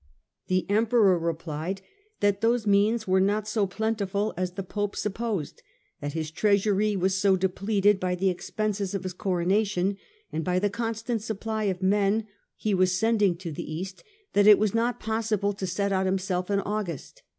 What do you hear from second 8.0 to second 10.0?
the expenses of his Coronation